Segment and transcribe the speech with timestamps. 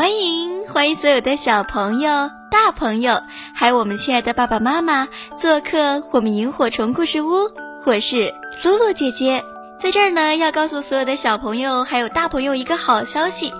[0.00, 3.20] 欢迎欢迎所有的小朋友、大朋友，
[3.54, 5.06] 还有我们亲爱的爸爸妈妈
[5.36, 7.50] 做客我们萤火虫故事屋。
[7.84, 8.32] 我是
[8.64, 9.44] 露露姐姐，
[9.78, 13.52] 在这儿呢，要告诉所有的小朋友还有大朋友一个好消息，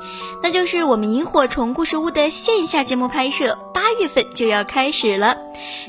[0.42, 5.36] 那就是我们萤火虫故事屋的线下节目拍摄八月份就要开始了。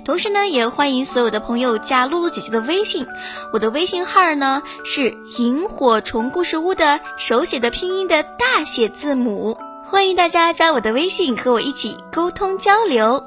[0.04, 3.07] 同时呢，也欢迎所有的朋友加露露姐姐的微信，
[3.54, 9.57] 我的微信号呢是萤火虫故事屋的手写的拼音的大写字母。
[9.83, 13.23] 欢迎大家加我的微信，和我一起沟通交流。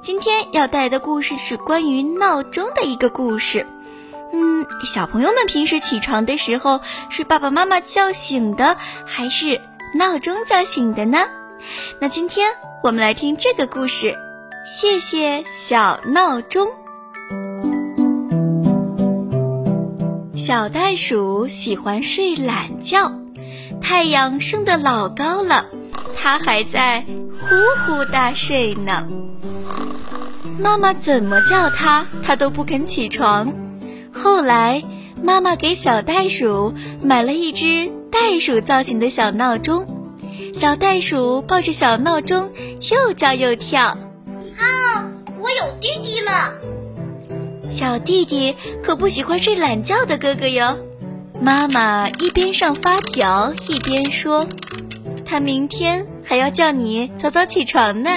[0.00, 3.66] 今天要带来的故事是关于闹钟的一个故事。
[4.32, 9.60] 嗯，小朋友们平时起床的时候是爸爸妈妈叫醒的，还是
[9.94, 11.26] 闹钟叫醒的呢？
[12.00, 12.48] 那今天
[12.82, 14.14] 我们来听这个故事。
[14.66, 16.68] 谢谢小闹钟。
[20.34, 23.12] 小袋鼠喜欢睡懒觉，
[23.80, 25.66] 太阳升得老高了。
[26.16, 29.06] 它还在呼呼大睡呢，
[30.58, 33.52] 妈妈怎么叫它，它都不肯起床。
[34.12, 34.82] 后来，
[35.22, 39.86] 妈妈给小袋鼠买了一只袋鼠造型的小闹钟，
[40.54, 42.50] 小袋鼠抱着小闹钟
[42.90, 43.82] 又叫又跳。
[43.84, 46.30] 啊，我有弟弟了！
[47.70, 50.78] 小弟弟可不喜欢睡懒觉的哥哥哟。
[51.40, 54.46] 妈妈一边上发条一边说。
[55.24, 58.10] 他明天还要叫你早早起床呢。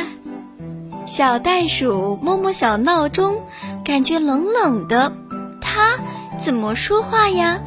[1.07, 3.41] 小袋鼠摸摸小闹钟，
[3.83, 5.11] 感觉冷冷的。
[5.59, 5.97] 它
[6.39, 7.59] 怎么说话呀？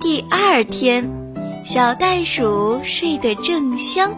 [0.00, 1.08] 第二天，
[1.64, 4.12] 小袋鼠睡得正香，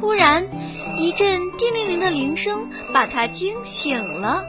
[0.00, 0.44] 突然
[0.98, 4.44] 一阵叮铃铃的铃声把它惊醒了。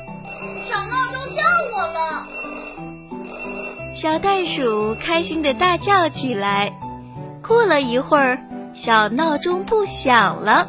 [0.64, 1.44] 小闹钟叫
[1.76, 2.26] 我了！
[3.96, 6.78] 小袋鼠开心的大叫起来。
[7.42, 8.38] 过了一会儿。
[8.74, 10.68] 小闹钟不响了，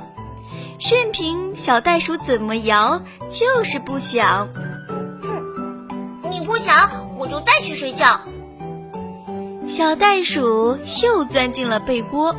[0.79, 4.49] 任凭小袋鼠怎么摇，就是不响。
[5.21, 5.89] 哼，
[6.31, 6.89] 你不响，
[7.19, 8.21] 我就再去睡觉。
[9.69, 12.33] 小袋鼠又钻进了被窝，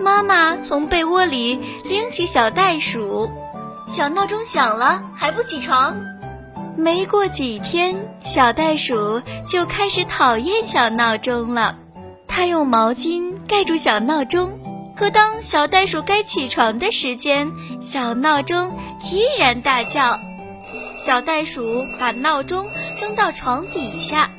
[0.00, 3.30] 妈妈从被窝里拎起小袋鼠，
[3.86, 5.94] 小闹钟响了还不起床。
[6.80, 11.76] 没过几天，小袋鼠就开始讨厌小闹钟了，
[12.26, 14.58] 它用毛巾盖住小闹钟。
[14.96, 18.74] 可当小袋鼠该起床的时间，小闹钟
[19.12, 20.18] 依然大叫。
[21.04, 21.62] 小袋鼠
[21.98, 22.64] 把闹钟
[22.98, 24.30] 扔到床底下，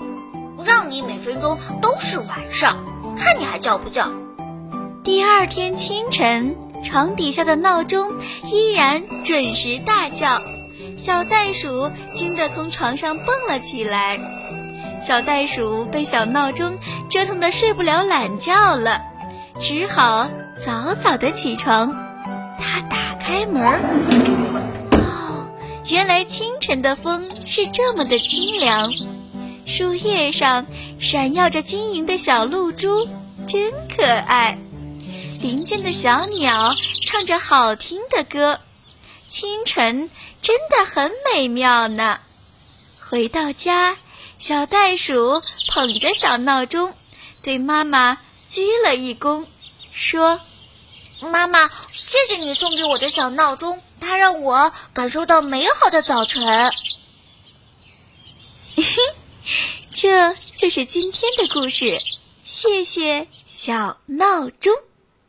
[0.00, 2.84] 哼，让你每分钟都是晚上，
[3.16, 4.10] 看你还叫不叫？
[5.04, 8.12] 第二天清晨，床底下的闹钟
[8.52, 10.26] 依然准时大叫。
[11.00, 14.18] 小袋鼠惊得从床上蹦了起来。
[15.02, 16.76] 小袋鼠被小闹钟
[17.08, 19.00] 折腾得睡不了懒觉了。
[19.58, 20.28] 只好
[20.62, 21.90] 早早的起床。
[22.58, 23.62] 他打开门
[24.90, 25.50] 哦，
[25.88, 28.92] 原来清晨的风是这么的清凉。
[29.64, 30.66] 树叶上
[30.98, 33.08] 闪耀着晶莹的小露珠，
[33.46, 34.58] 真可爱。
[35.40, 36.74] 林间的小鸟
[37.06, 38.60] 唱着好听的歌，
[39.30, 40.10] 清晨
[40.42, 42.18] 真的很美妙呢。
[42.98, 43.96] 回到家，
[44.40, 46.92] 小袋鼠捧着小闹钟，
[47.40, 48.18] 对妈妈。
[48.44, 49.46] 鞠了一躬，
[49.92, 50.40] 说
[51.22, 56.42] ：“妈妈，谢谢你送给我的小闹钟，它让我感受到美好的早晨。
[59.94, 62.00] ”这就是今天的故事。
[62.42, 64.74] 谢谢小闹钟，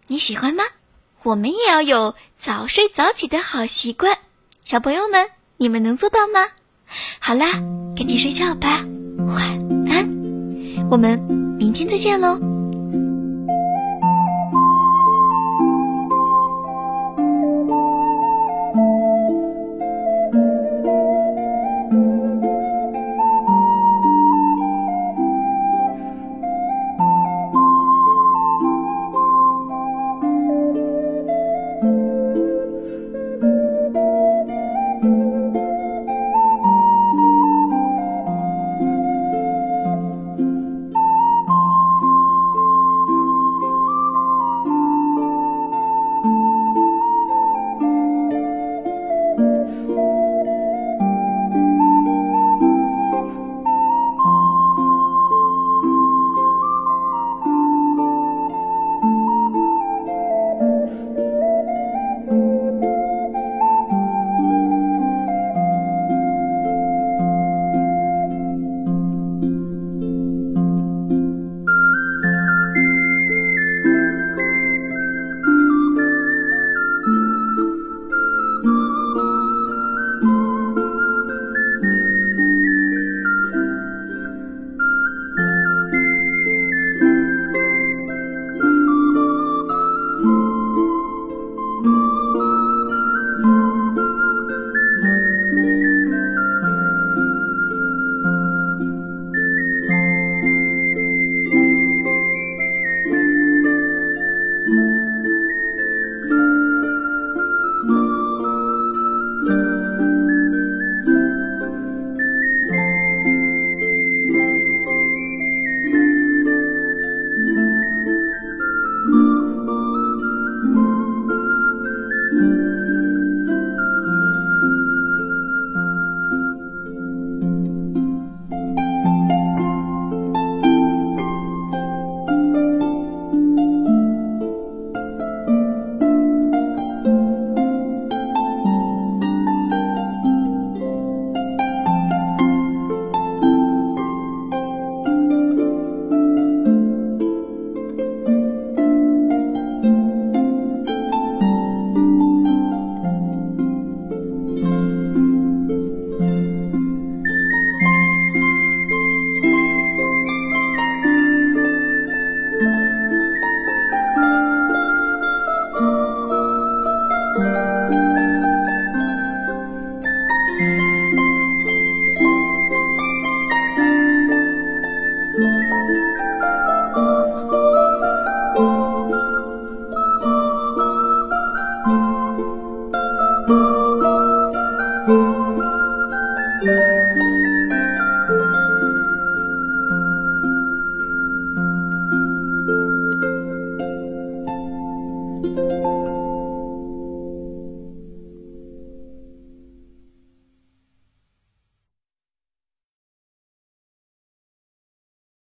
[0.07, 0.63] 你喜欢吗？
[1.21, 4.17] 我们也要有早睡早起的好习惯。
[4.63, 6.47] 小朋友们，你们能做到吗？
[7.19, 7.51] 好啦，
[7.95, 8.83] 赶紧睡觉吧，
[9.27, 10.09] 晚安。
[10.89, 11.21] 我们
[11.59, 12.50] 明天再见喽。